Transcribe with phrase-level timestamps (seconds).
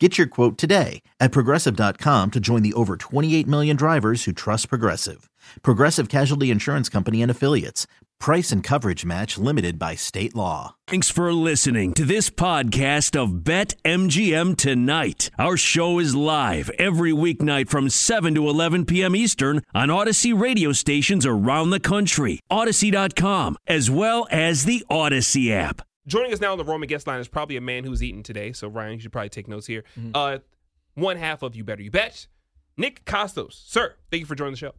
[0.00, 4.70] Get your quote today at progressive.com to join the over 28 million drivers who trust
[4.70, 5.28] Progressive.
[5.62, 7.86] Progressive Casualty Insurance Company and Affiliates.
[8.18, 10.74] Price and coverage match limited by state law.
[10.86, 15.28] Thanks for listening to this podcast of Bet MGM Tonight.
[15.38, 19.14] Our show is live every weeknight from 7 to 11 p.m.
[19.14, 25.82] Eastern on Audacy radio stations around the country, Audacy.com, as well as the Audacy app.
[26.10, 28.52] Joining us now on the Roman guest line is probably a man who's eaten today.
[28.52, 29.84] So Ryan, you should probably take notes here.
[29.96, 30.10] Mm-hmm.
[30.12, 30.38] Uh,
[30.94, 32.26] one half of you better you bet.
[32.76, 34.72] Nick Kostos, sir, thank you for joining the show.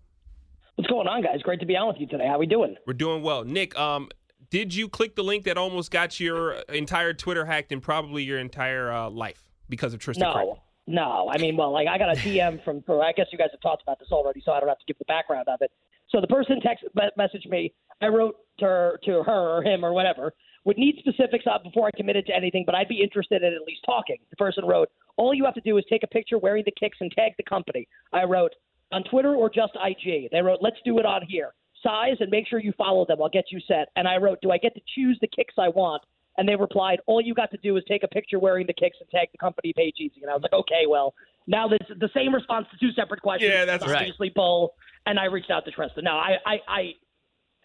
[0.75, 1.41] What's going on, guys?
[1.41, 2.25] Great to be on with you today.
[2.27, 2.75] How are we doing?
[2.85, 3.45] We're doing well.
[3.45, 4.09] Nick, um,
[4.49, 8.37] did you click the link that almost got your entire Twitter hacked and probably your
[8.37, 10.27] entire uh, life because of Tristan?
[10.27, 10.47] No, Craig?
[10.87, 11.31] no.
[11.33, 12.81] I mean, well, like I got a DM from.
[12.81, 14.85] For, I guess you guys have talked about this already, so I don't have to
[14.85, 15.71] give the background of it.
[16.09, 17.73] So the person text me- messaged me.
[18.01, 20.33] I wrote to her, to her or him or whatever.
[20.63, 23.61] Would need specifics up before I committed to anything, but I'd be interested in at
[23.65, 24.17] least talking.
[24.29, 26.97] The person wrote, "All you have to do is take a picture wearing the kicks
[27.01, 28.53] and tag the company." I wrote
[28.91, 30.29] on Twitter or just IG.
[30.31, 33.19] They wrote, "Let's do it on here." Size and make sure you follow them.
[33.23, 33.89] I'll get you set.
[33.95, 36.03] And I wrote, "Do I get to choose the kicks I want?"
[36.37, 38.97] And they replied, "All you got to do is take a picture wearing the kicks
[39.01, 41.15] and tag the company page easy." And I was like, "Okay, well,
[41.47, 43.51] now this the same response to two separate questions.
[43.51, 44.01] Yeah, that's It's right.
[44.01, 44.75] obviously bull."
[45.07, 46.03] And I reached out to Trista.
[46.03, 46.93] No, I, I, I,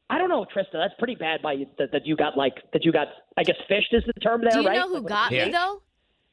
[0.09, 0.73] I don't know, Trista.
[0.75, 3.09] That's pretty bad by you that, that you got like that you got.
[3.37, 4.77] I guess phished is the term there, Do you right?
[4.79, 5.47] know who got Yeah.
[5.47, 5.83] me though?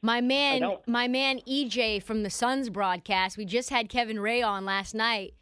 [0.01, 3.37] My man, my man EJ from the Suns broadcast.
[3.37, 5.33] We just had Kevin Ray on last night.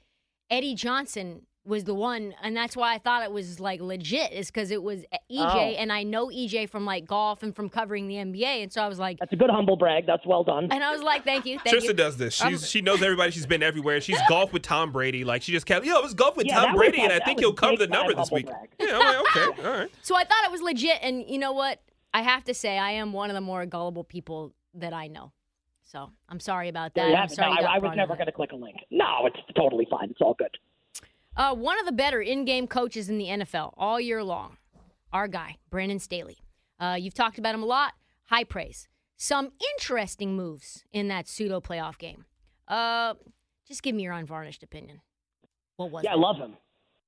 [0.52, 4.32] Eddie Johnson was the one, and that's why I thought it was like legit.
[4.32, 5.60] Is because it was eh, EJ, Oh.
[5.78, 8.88] and I know EJ from like golf and from covering the NBA, and so I
[8.88, 10.08] was like, That's a good humble brag.
[10.08, 10.70] That's well done.
[10.72, 11.94] and I was like, thank you, thank Trista you.
[11.94, 12.42] does this.
[12.42, 13.32] I'm- She's um, she knows everybody.
[13.32, 14.02] She's been everywhere.
[14.02, 15.24] She's golfed with Tom Brady.
[15.24, 17.26] Like she just kept, yo, it was golf with Yeah, Tom Brady, that- and I
[17.26, 18.48] think he'll cover the number this week.
[18.48, 18.70] brag.
[18.80, 19.92] Yeah, I'm like, okay, all right.
[20.02, 21.80] So I thought it was legit, and you know what?
[22.14, 25.32] I have to say, I am one of the more gullible people that I know.
[25.84, 27.02] So I'm sorry about that.
[27.02, 28.78] There you I'm sorry No, I, I was never going to click a link.
[28.90, 30.10] No, it's totally fine.
[30.10, 30.50] It's all good.
[31.36, 34.58] Uh, one of the better in-game coaches in the NFL all year long,
[35.14, 36.38] our guy Brandon Staley.
[36.80, 37.94] Uh, you've talked about him a lot.
[38.26, 38.88] High praise.
[39.18, 42.26] Some interesting moves in that pseudo playoff game.
[42.68, 43.14] Uh,
[43.68, 45.02] just give me your unvarnished opinion.
[45.78, 46.58] What was Yeah, I love him.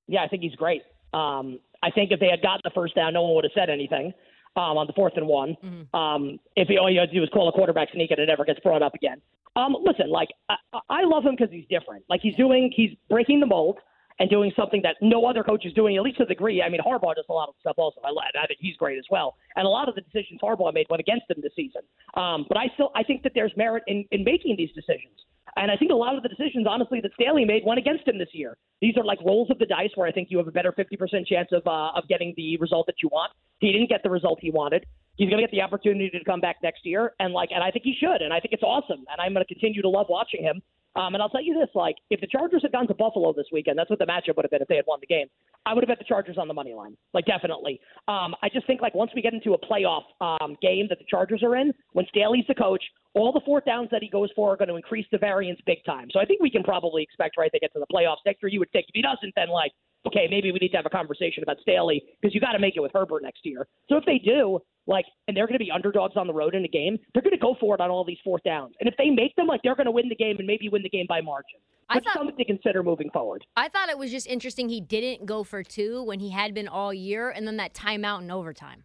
[0.08, 0.84] Yeah, I think he's great.
[1.14, 3.70] Um, I think if they had gotten the first down, no one would have said
[3.70, 4.14] anything
[4.56, 5.58] um, on the fourth and one.
[5.64, 5.96] Mm-hmm.
[5.96, 8.28] Um, if he, all you had to do was call a quarterback sneak and it
[8.28, 9.22] never gets brought up again.
[9.56, 10.56] Um, listen, like I,
[10.90, 12.04] I love him because he's different.
[12.10, 13.80] Like he's doing, he's breaking the mold
[14.20, 16.62] and doing something that no other coach is doing, at least to the degree.
[16.62, 18.00] I mean, Harbaugh does a lot of stuff also.
[18.04, 19.36] I, I think he's great as well.
[19.56, 21.82] And a lot of the decisions Harbaugh made went against him this season.
[22.16, 25.18] Um, but I still, I think that there's merit in, in making these decisions.
[25.56, 28.18] And I think a lot of the decisions, honestly, that Staley made went against him
[28.18, 28.58] this year.
[28.82, 31.28] These are like rolls of the dice where I think you have a better 50%
[31.28, 33.32] chance of uh, of getting the result that you want.
[33.60, 34.86] He didn't get the result he wanted.
[35.16, 37.70] He's going to get the opportunity to come back next year, and like, and I
[37.70, 40.08] think he should, and I think it's awesome, and I'm going to continue to love
[40.10, 40.62] watching him.
[40.96, 43.48] Um, and I'll tell you this: like, if the Chargers had gone to Buffalo this
[43.52, 45.28] weekend, that's what the matchup would have been if they had won the game.
[45.66, 47.80] I would have bet the Chargers on the money line, like definitely.
[48.08, 51.06] Um, I just think like once we get into a playoff um, game that the
[51.10, 52.84] Chargers are in, when Staley's the coach,
[53.14, 55.78] all the fourth downs that he goes for are going to increase the variance big
[55.86, 56.10] time.
[56.12, 58.50] So I think we can probably expect right they get to the playoffs next year.
[58.50, 59.72] You would think if he doesn't, then like
[60.06, 62.76] okay, maybe we need to have a conversation about Staley because you got to make
[62.76, 63.68] it with Herbert next year.
[63.90, 66.66] So if they do, like, and they're going to be underdogs on the road in
[66.66, 68.74] a game, they're going to go for it on all these fourth downs.
[68.80, 70.84] And if they make them, like, they're going to win the game and maybe win
[70.84, 71.60] the game by margin.
[71.90, 73.46] I That's thought- something to consider moving forward.
[73.56, 76.68] I thought it was just interesting he didn't go for two when he had been
[76.68, 78.84] all year, and then that timeout in overtime.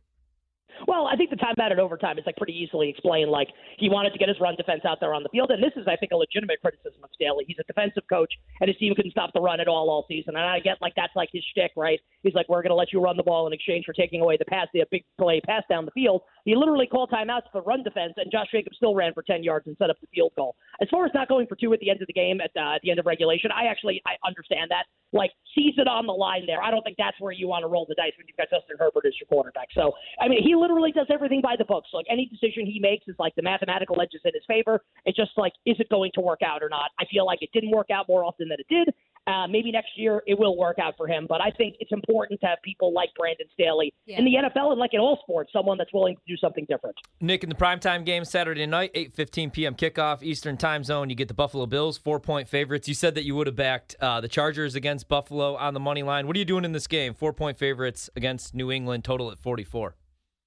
[0.86, 3.30] Well, I think the timeout at overtime is like pretty easily explained.
[3.30, 3.48] Like
[3.78, 5.86] he wanted to get his run defense out there on the field, and this is,
[5.88, 7.44] I think, a legitimate criticism of Staley.
[7.46, 10.36] He's a defensive coach, and his team couldn't stop the run at all all season.
[10.36, 12.00] And I get like that's like his shtick, right?
[12.22, 14.36] He's like, we're going to let you run the ball in exchange for taking away
[14.36, 16.22] the pass, the big play pass down the field.
[16.44, 19.66] He literally called timeouts for run defense, and Josh Jacobs still ran for 10 yards
[19.66, 20.56] and set up the field goal.
[20.80, 22.76] As far as not going for two at the end of the game, at, uh,
[22.76, 24.84] at the end of regulation, I actually I understand that.
[25.12, 26.62] Like, sees it on the line there.
[26.62, 28.76] I don't think that's where you want to roll the dice when you've got Justin
[28.78, 29.68] Herbert as your quarterback.
[29.74, 31.88] So, I mean, he literally does everything by the books.
[31.92, 34.80] Like, any decision he makes is like the mathematical edge is in his favor.
[35.04, 36.90] It's just like, is it going to work out or not?
[37.00, 38.94] I feel like it didn't work out more often than it did.
[39.26, 42.40] Uh, maybe next year it will work out for him, but I think it's important
[42.40, 44.18] to have people like Brandon Staley Yeah.
[44.20, 46.96] in the NFL and like in all sports, someone that's willing to do something different.
[47.20, 49.74] Nick, in the primetime game Saturday night, 8.15 p.m.
[49.74, 52.88] kickoff, Eastern time zone, you get the Buffalo Bills, four-point favorites.
[52.88, 56.02] You said that you would have backed uh, the Chargers against Buffalo on the money
[56.02, 56.26] line.
[56.26, 57.12] What are you doing in this game?
[57.12, 59.94] Four-point favorites against New England, total at 44.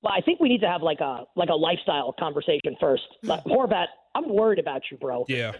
[0.03, 3.03] Well, I think we need to have like a like a lifestyle conversation first.
[3.24, 5.25] Like, Horvat, I'm worried about you, bro.
[5.27, 5.53] Yeah,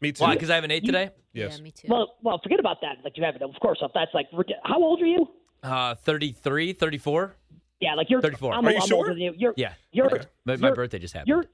[0.00, 0.22] me too.
[0.24, 0.34] Why?
[0.34, 1.10] Because I have an eight today?
[1.32, 1.56] yes.
[1.56, 1.88] Yeah, me too.
[1.88, 2.96] Well, well, forget about that.
[3.04, 3.78] Like you have it, of course.
[3.80, 4.26] If that's like,
[4.64, 5.26] how old are you?
[5.62, 7.34] Uh, 33, 34?
[7.80, 8.52] Yeah, like you're 34.
[8.52, 8.96] I'm, Are you I'm sure?
[8.98, 9.34] older than you.
[9.36, 9.72] You're, Yeah.
[9.92, 10.24] You're, Okay.
[10.44, 11.28] My, my you're- birthday just happened.
[11.28, 11.44] You're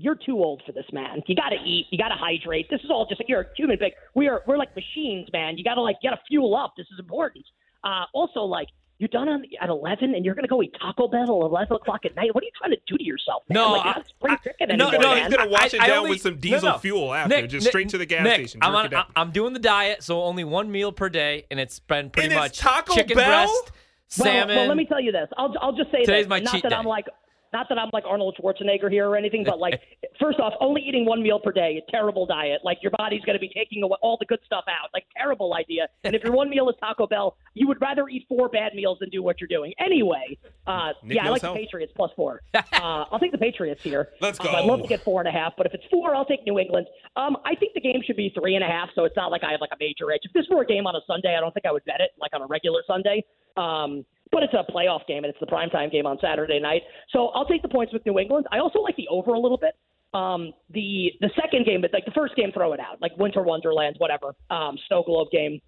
[0.00, 1.22] you're too old for this, man.
[1.26, 1.86] You got to eat.
[1.90, 2.70] You got to hydrate.
[2.70, 3.90] This is all just like you're a human being.
[4.14, 5.58] We are we're like machines, man.
[5.58, 6.74] You got to like you got to fuel up.
[6.76, 7.44] This is important.
[7.82, 11.22] Uh, also, like you're done on, at 11 and you're gonna go eat Taco Bell
[11.22, 12.34] at 11 o'clock at night.
[12.34, 13.44] What are you trying to do to yourself?
[13.48, 13.54] Man?
[13.54, 15.24] No, like, I- spring I- chicken no, anymore, no, man.
[15.30, 16.78] He's gonna wash it I down only- with some diesel no.
[16.78, 18.60] fuel after, Nick, just Nick, straight to the gas Nick, station.
[18.62, 19.04] I'm, on.
[19.14, 22.32] I'm doing the diet, so only one meal per day, and it's been pretty And
[22.34, 23.26] it's much Taco chicken Bell?
[23.46, 23.72] breast,
[24.18, 24.56] Well, salmon.
[24.56, 25.28] Well, let me tell you this.
[25.36, 26.28] I'll I'll just say Today's this.
[26.28, 26.76] my not cheat that day.
[26.76, 27.06] I'm like
[27.52, 29.80] not that I'm like Arnold Schwarzenegger here or anything, but like
[30.20, 32.60] first off, only eating one meal per day, a terrible diet.
[32.64, 34.90] Like your body's going to be taking away all the good stuff out.
[34.92, 35.88] Like terrible idea.
[36.04, 38.98] And if your one meal is Taco Bell, you would rather eat four bad meals
[39.00, 39.72] than do what you're doing.
[39.78, 42.42] Anyway, uh, Nick yeah, I like the Patriots plus four.
[42.54, 44.10] uh, I'll take the Patriots here.
[44.20, 46.24] Let's Um, I'd love to get four and a half, but if it's four, I'll
[46.24, 46.86] take New England.
[47.16, 49.44] Um, I think the game should be three and a half, so it's not like
[49.44, 50.20] I have like a major edge.
[50.22, 52.10] If this were a game on a Sunday, I don't think I would bet it
[52.20, 53.24] like on a regular Sunday.
[53.56, 56.82] Um, but it's a playoff game and it's the primetime game on Saturday night.
[57.10, 58.46] So I'll take the points with New England.
[58.52, 59.74] I also like the over a little bit.
[60.14, 63.42] Um, the the second game, but like the first game, throw it out, like Winter
[63.42, 64.34] Wonderland, whatever.
[64.50, 65.60] Um, Snow Globe game.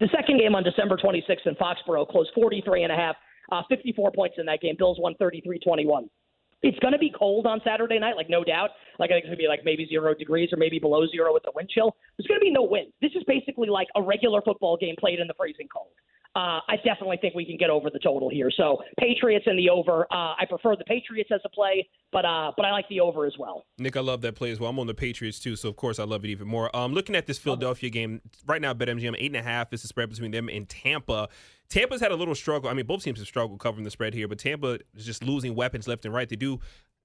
[0.00, 3.14] The second game on December 26th in Foxborough closed 43 and a half,
[3.52, 4.74] uh, 54 points in that game.
[4.76, 6.08] Bills won 33-21.
[6.62, 8.70] It's going to be cold on Saturday night, like no doubt.
[8.98, 11.32] Like I think it's going to be like maybe zero degrees or maybe below zero
[11.32, 11.94] with the wind chill.
[12.16, 12.92] There's going to be no wind.
[13.00, 15.90] This is basically like a regular football game played in the freezing cold.
[16.34, 18.50] Uh, I definitely think we can get over the total here.
[18.56, 20.06] So Patriots and the over.
[20.10, 23.26] Uh, I prefer the Patriots as a play, but uh, but I like the over
[23.26, 23.64] as well.
[23.78, 24.70] Nick, I love that play as well.
[24.70, 26.74] I'm on the Patriots too, so of course I love it even more.
[26.74, 29.88] Um, looking at this Philadelphia game right now, BetMGM eight and a half is the
[29.88, 31.28] spread between them and Tampa.
[31.68, 32.70] Tampa's had a little struggle.
[32.70, 35.54] I mean, both teams have struggled covering the spread here, but Tampa is just losing
[35.54, 36.28] weapons left and right.
[36.28, 36.60] They do,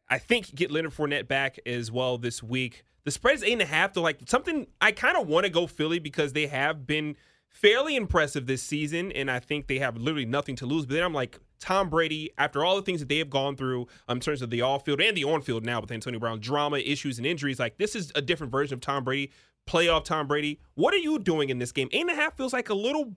[0.10, 2.86] I think, get Leonard Fournette back as well this week.
[3.04, 3.92] The spread's eight and a half.
[3.94, 7.18] To like something, I kind of want to go Philly because they have been
[7.50, 10.86] fairly impressive this season, and I think they have literally nothing to lose.
[10.86, 13.88] But then I'm like, Tom Brady, after all the things that they have gone through
[14.08, 16.40] um, in terms of the off field and the on field now with Antonio Brown,
[16.40, 19.32] drama, issues, and injuries, like this is a different version of Tom Brady,
[19.68, 20.60] playoff Tom Brady.
[20.76, 21.90] What are you doing in this game?
[21.92, 23.14] Eight and a half feels like a little,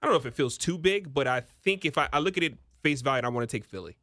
[0.00, 2.36] I don't know if it feels too big, but I think if I, I look
[2.36, 3.96] at it face value, I want to take Philly.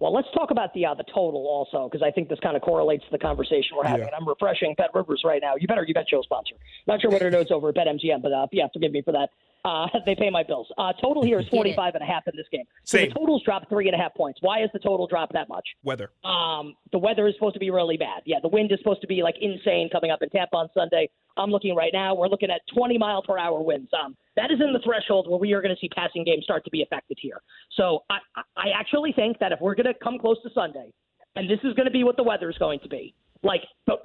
[0.00, 2.62] Well, let's talk about the uh, the total also because I think this kind of
[2.62, 4.08] correlates to the conversation we're having.
[4.08, 4.16] Yeah.
[4.18, 5.56] I'm refreshing BetRivers right now.
[5.56, 6.54] You better you bet show sponsor.
[6.86, 9.28] Not sure what it is over at BetMGM, but uh, yeah, forgive me for that.
[9.64, 10.68] Uh, they pay my bills.
[10.78, 12.64] Uh, total here is Get 45 and a half in this game.
[12.84, 13.08] So Same.
[13.08, 14.40] the total's dropped three and a half points.
[14.42, 15.66] Why is the total dropped that much?
[15.82, 16.10] Weather.
[16.24, 18.22] Um, the weather is supposed to be really bad.
[18.24, 21.08] Yeah, the wind is supposed to be like insane coming up in Tampa on Sunday.
[21.36, 22.14] I'm looking right now.
[22.14, 23.90] We're looking at 20 mile per hour winds.
[23.92, 26.64] Um, that is in the threshold where we are going to see passing games start
[26.64, 27.40] to be affected here.
[27.76, 30.92] So I, I I actually think that if we're going to come close to Sunday,
[31.36, 33.96] and this is going to be what the weather is going to be, like the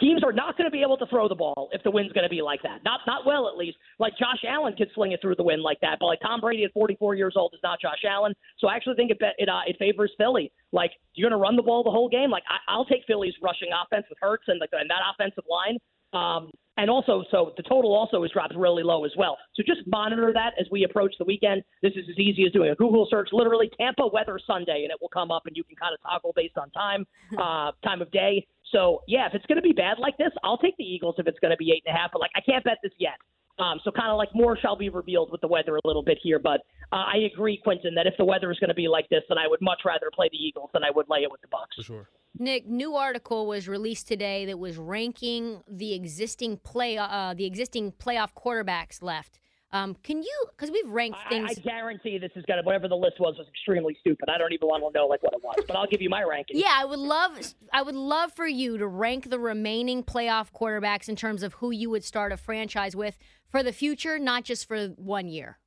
[0.00, 2.24] teams are not going to be able to throw the ball if the wind's going
[2.24, 2.80] to be like that.
[2.84, 3.76] Not not well at least.
[3.98, 6.64] Like Josh Allen could sling it through the wind like that, but like Tom Brady
[6.64, 8.34] at 44 years old is not Josh Allen.
[8.58, 10.52] So I actually think it it uh, it favors Philly.
[10.72, 12.30] Like you're going to run the ball the whole game.
[12.30, 15.78] Like I, I'll take Philly's rushing offense with Hurts and, the, and that offensive line.
[16.12, 19.36] Um, and also, so the total also is dropped really low as well.
[19.54, 21.62] So just monitor that as we approach the weekend.
[21.82, 24.96] This is as easy as doing a Google search, literally Tampa weather Sunday, and it
[25.00, 27.06] will come up, and you can kind of toggle based on time,
[27.38, 28.46] uh, time of day.
[28.72, 31.26] So yeah, if it's going to be bad like this, I'll take the Eagles if
[31.26, 32.10] it's going to be eight and a half.
[32.12, 33.14] But like, I can't bet this yet.
[33.58, 36.18] Um, so kind of like more shall be revealed with the weather a little bit
[36.22, 36.38] here.
[36.38, 39.22] But uh, I agree, Quentin, that if the weather is going to be like this,
[39.28, 41.48] then I would much rather play the Eagles than I would lay it with the
[41.48, 41.76] Bucs.
[41.76, 42.08] For sure.
[42.38, 47.92] Nick, new article was released today that was ranking the existing play, uh, the existing
[47.92, 49.38] playoff quarterbacks left.
[49.72, 50.46] Um, can you?
[50.50, 51.50] Because we've ranked things.
[51.50, 54.28] I guarantee this is gonna whatever the list was was extremely stupid.
[54.28, 56.22] I don't even want to know like what it was, but I'll give you my
[56.22, 56.58] ranking.
[56.58, 57.38] Yeah, I would love
[57.72, 61.70] I would love for you to rank the remaining playoff quarterbacks in terms of who
[61.70, 65.58] you would start a franchise with for the future, not just for one year.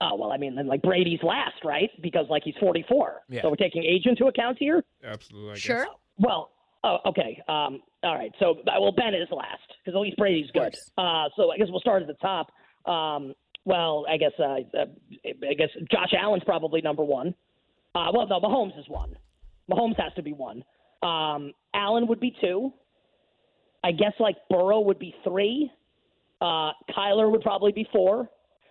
[0.00, 1.90] Oh well, I mean, then like Brady's last, right?
[2.02, 3.22] Because like he's 44.
[3.28, 3.42] Yeah.
[3.42, 4.82] So we're taking age into account here.
[5.04, 5.50] Absolutely.
[5.50, 5.62] I guess.
[5.62, 5.86] Sure.
[6.16, 6.52] Well,
[6.84, 7.42] oh, okay.
[7.48, 8.32] Um, all right.
[8.38, 10.74] So uh, well, Ben is last because at least Brady's good.
[10.96, 12.50] Uh, so I guess we'll start at the top.
[12.86, 13.34] Um,
[13.64, 14.42] well, I guess uh,
[14.78, 14.86] uh,
[15.48, 17.34] I guess Josh Allen's probably number one.
[17.94, 19.14] Uh, well, no, Mahomes is one.
[19.70, 20.64] Mahomes has to be one.
[21.02, 22.72] Um, Allen would be two.
[23.84, 25.70] I guess like Burrow would be three.
[26.40, 28.28] Uh, Kyler would probably be four.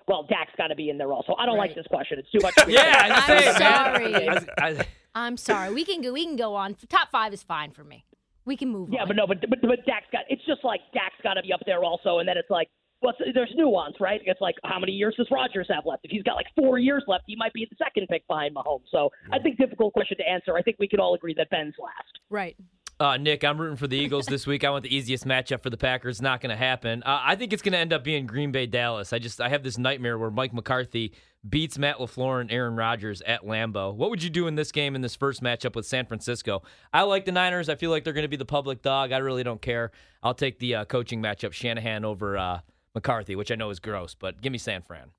[0.07, 1.35] Well, Dak's got to be in there also.
[1.37, 2.17] I don't like this question.
[2.19, 2.55] It's too much.
[2.67, 3.55] Yeah, I'm I say, man.
[3.59, 4.27] sorry.
[4.29, 5.73] I- I- I'm sorry.
[5.73, 6.13] We can go.
[6.13, 6.75] We can go on.
[6.87, 8.05] Top five is fine for me.
[8.45, 9.07] We can move Yeah, on.
[9.07, 10.21] but no, but but, but Dak's got.
[10.29, 12.69] It's just like Dak's got to be up there also, and then it's like,
[13.01, 14.21] what's there's nuance, right?
[14.25, 16.05] It's like how many years does Rodgers have left?
[16.05, 18.83] If he's got like four years left, he might be the second pick behind Mahomes.
[18.91, 20.55] So I think difficult question to answer.
[20.55, 22.19] I think we can all agree that Ben's last.
[22.29, 22.55] right.
[23.01, 24.65] Uh, Nick, I'm rooting for the Eagles this week.
[24.65, 26.21] I want the easiest matchup for the Packers.
[26.21, 27.01] Not going to happen.
[27.03, 29.13] Uh, I think it's going to end up being Green Bay Dallas.
[29.13, 31.13] I just I have this nightmare where Mike McCarthy
[31.47, 33.95] beats Matt Lafleur and Aaron Rodgers at Lambeau.
[33.95, 36.61] What would you do in this game in this first matchup with San Francisco?
[36.91, 37.69] I like the Niners.
[37.69, 39.13] I feel like they're going to be the public dog.
[39.13, 39.91] I really don't care.
[40.21, 42.59] I'll take the uh, coaching matchup Shanahan over uh,
[42.95, 45.11] McCarthy, which I know is gross, but give me San Fran.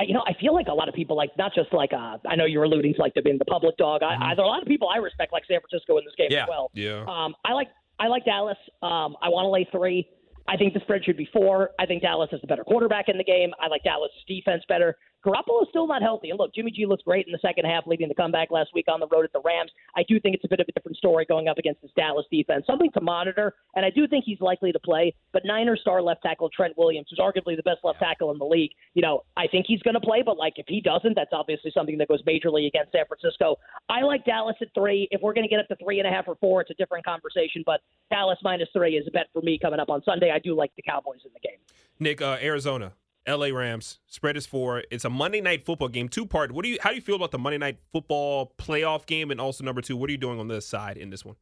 [0.00, 2.16] I- You know, I feel like a lot of people like not just like uh,
[2.26, 4.02] I know you're alluding to like the being the public dog.
[4.02, 6.14] I, I, there are a lot of people I respect like San Francisco in this
[6.16, 6.44] game Yeah.
[6.44, 6.70] as well.
[6.74, 7.04] Yeah.
[7.06, 8.56] Um, I like I like Dallas.
[8.82, 10.08] Um, I want to lay three.
[10.48, 11.70] I think the spread should be four.
[11.78, 13.50] I think Dallas is the better quarterback in the game.
[13.60, 14.96] I like Dallas' defense better.
[15.24, 16.30] Garoppolo's still not healthy.
[16.30, 18.86] And look, Jimmy G looks great in the second half, leading the comeback last week
[18.88, 19.70] on the road at the Rams.
[19.96, 22.26] I do think it's a bit of a different story going up against this Dallas
[22.30, 22.64] defense.
[22.66, 25.14] Something to monitor, and I do think he's likely to play.
[25.32, 28.44] But Niners star left tackle Trent Williams, who's arguably the best left tackle in the
[28.44, 30.22] league, you know, I think he's going to play.
[30.24, 33.56] But like, if he doesn't, that's obviously something that goes majorly against San Francisco.
[33.88, 35.08] I like Dallas at three.
[35.10, 36.74] If we're going to get up to three and a half or four, it's a
[36.74, 37.62] different conversation.
[37.64, 40.30] But Dallas minus three is a bet for me coming up on Sunday.
[40.30, 41.58] I do like the Cowboys in the game.
[41.98, 42.92] Nick, uh, Arizona,
[43.26, 43.52] L.A.
[43.52, 43.98] Rams.
[44.06, 44.84] Spread is four.
[44.90, 46.52] It's a Monday night football game, two part.
[46.52, 46.78] What do you?
[46.80, 49.30] How do you feel about the Monday night football playoff game?
[49.30, 51.36] And also number two, what are you doing on this side in this one?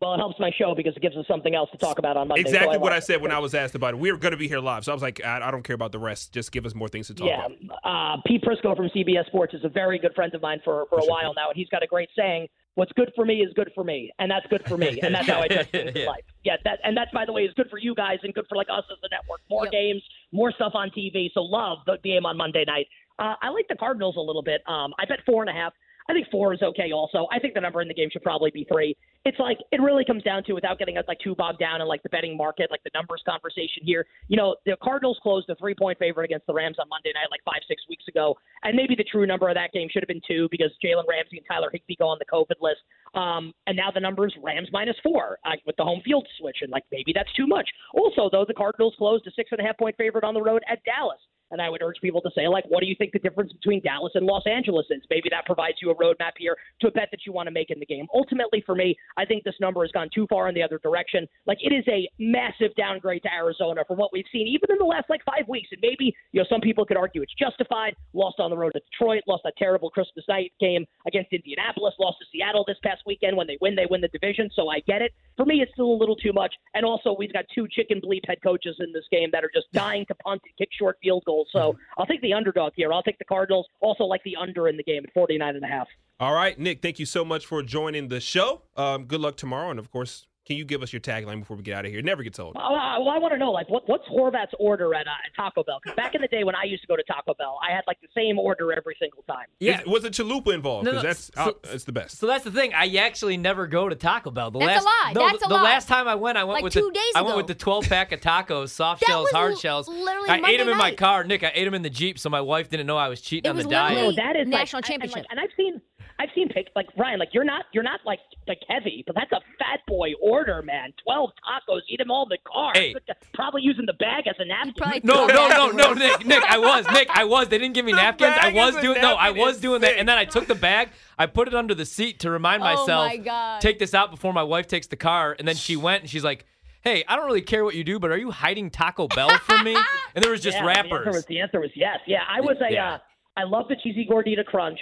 [0.00, 2.26] Well, it helps my show because it gives us something else to talk about on
[2.26, 2.42] Monday.
[2.42, 3.04] so exactly what love I it.
[3.04, 3.98] said when I was asked about it.
[4.00, 5.74] We were going to be here live, so I was like, I, I don't care
[5.74, 6.32] about the rest.
[6.32, 8.16] Just give us more things to talk Yeah, about.
[8.18, 10.98] uh, Pete Prisco from CBS Sports is a very good friend of mine for for
[10.98, 13.70] a while now, and he's got a great saying: "What's good for me is good
[13.74, 16.24] for me, and that's good for me, and that's how I judge things in life."
[16.44, 18.56] Yeah, that and that's by the way is good for you guys and good for
[18.56, 19.40] like us as a network.
[19.50, 19.72] More Yep.
[19.72, 20.02] games,
[20.32, 21.30] more stuff on TV.
[21.34, 22.86] So love the game on Monday night.
[23.18, 24.62] Uh, I like the Cardinals a little bit.
[24.66, 25.72] Um, I bet four and a half.
[26.08, 26.92] I think four is okay.
[26.92, 28.96] Also, I think the number in the game should probably be three.
[29.24, 31.86] It's like it really comes down to without getting us like too bogged down in
[31.86, 34.06] like the betting market, like the numbers conversation here.
[34.28, 37.30] You know, the Cardinals closed a three point favorite against the Rams on Monday night
[37.30, 40.08] like five six weeks ago, and maybe the true number of that game should have
[40.08, 42.82] been two because Jalen Ramsey and Tyler Higbee go on the COVID list.
[43.14, 46.58] Um, and now the number is Rams minus four uh, with the home field switch,
[46.62, 47.68] and like maybe that's too much.
[47.94, 50.62] Also, though, the Cardinals closed a six and a half point favorite on the road
[50.68, 51.20] at Dallas.
[51.52, 53.82] And I would urge people to say, like, what do you think the difference between
[53.82, 55.02] Dallas and Los Angeles is?
[55.10, 57.70] Maybe that provides you a roadmap here to a bet that you want to make
[57.70, 58.06] in the game.
[58.14, 61.28] Ultimately, for me, I think this number has gone too far in the other direction.
[61.46, 64.84] Like, it is a massive downgrade to Arizona from what we've seen, even in the
[64.84, 65.68] last like five weeks.
[65.72, 67.94] And maybe, you know, some people could argue it's justified.
[68.14, 72.16] Lost on the road to Detroit, lost that terrible Christmas night game against Indianapolis, lost
[72.20, 73.36] to Seattle this past weekend.
[73.36, 74.50] When they win, they win the division.
[74.54, 75.12] So I get it.
[75.36, 76.54] For me, it's still a little too much.
[76.74, 79.70] And also, we've got two chicken bleep head coaches in this game that are just
[79.72, 81.41] dying to punt and kick short field goals.
[81.50, 82.92] So I'll take the underdog here.
[82.92, 83.66] I'll take the Cardinals.
[83.80, 85.88] Also, like the under in the game at 49 and a half.
[86.20, 88.62] All right, Nick, thank you so much for joining the show.
[88.76, 89.70] Um, good luck tomorrow.
[89.70, 92.00] And of course, can you give us your tagline before we get out of here?
[92.00, 92.54] It never gets old.
[92.56, 95.62] Well, I, well, I want to know, like, what, what's Horvat's order at, uh, Taco
[95.62, 95.78] Bell?
[95.82, 97.82] Because back in the day when I used to go to Taco Bell, I had
[97.86, 99.46] like the same order every single time.
[99.60, 99.80] Yeah.
[99.82, 100.84] Is- was it Chalupa involved?
[100.84, 102.18] No, Because no, that's so- uh, that's the best.
[102.18, 102.72] So that's the thing.
[102.74, 104.50] I actually never go to Taco Bell.
[104.50, 105.12] The That's a last, lie.
[105.14, 105.62] No, That's the, a the lie.
[105.62, 107.36] last time I went, I went Like with two the days I went ago.
[107.38, 109.88] with the 12 pack of tacos, soft That shells, was hard l- shells.
[109.88, 111.44] literally I ate Monday them in my car, Nick.
[111.44, 113.50] I ate them in the Jeep, so my wife didn't know I was cheating It
[113.50, 113.94] on was the diet.
[113.94, 115.16] literally- No, that is National like, championship.
[115.18, 115.81] And, like, and I've seen,
[116.22, 119.32] I've seen pic like Ryan, like you're not, you're not like like heavy, but that's
[119.32, 120.92] a fat boy order, man.
[121.02, 122.70] Twelve tacos, eat them all in the car.
[122.74, 122.94] Hey.
[123.34, 125.00] Probably using the bag as a napkin.
[125.02, 125.92] No, no, no, no.
[125.94, 127.48] Nick, Nick, I was, Nick, I was.
[127.48, 128.34] They didn't give me napkins.
[128.40, 130.90] I was doing no, I was is doing that, and then I took the bag,
[131.18, 133.60] I put it under the seat to remind Oh, myself, my God.
[133.60, 136.22] take this out before my wife takes the car, and then she went and she's
[136.24, 136.44] like,
[136.82, 139.64] "Hey, I don't really care what you do, but are you hiding Taco Bell from
[139.64, 139.76] me?"
[140.14, 141.14] And there was just yeah, The answer, wrappers.
[141.14, 141.98] was, the answer was yes.
[142.06, 142.72] Yeah, I was a.
[142.72, 142.94] Yeah.
[142.94, 142.98] Uh,
[143.34, 144.78] I love the cheesy gordita crunch.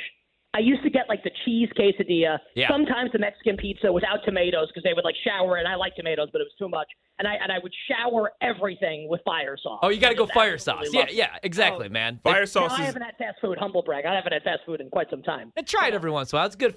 [0.52, 2.38] I used to get like the cheese quesadilla.
[2.56, 2.68] Yeah.
[2.68, 5.66] Sometimes the Mexican pizza without tomatoes because they would like shower it.
[5.66, 6.88] I like tomatoes, but it was too much.
[7.20, 9.78] And I and I would shower everything with fire sauce.
[9.82, 10.94] Oh, you got to go fire absolutely sauce.
[10.94, 11.14] Yeah, it.
[11.14, 11.92] yeah, exactly, Oh.
[11.92, 12.18] man.
[12.24, 13.58] Fire No, sauce I is haven't had fast food.
[13.58, 14.06] Humble brag.
[14.06, 15.52] I haven't had fast food in quite some time.
[15.56, 16.46] And try it uh, every once in a while.
[16.46, 16.76] It's good.